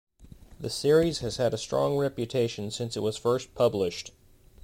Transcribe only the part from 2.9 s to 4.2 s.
it was first published.